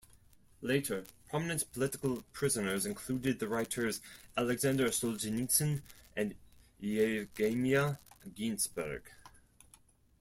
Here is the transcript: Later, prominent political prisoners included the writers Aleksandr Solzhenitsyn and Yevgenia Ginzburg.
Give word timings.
Later, 0.63 1.03
prominent 1.29 1.71
political 1.73 2.23
prisoners 2.33 2.87
included 2.87 3.37
the 3.37 3.47
writers 3.47 4.01
Aleksandr 4.35 4.87
Solzhenitsyn 4.87 5.83
and 6.17 6.33
Yevgenia 6.81 7.99
Ginzburg. 8.33 9.03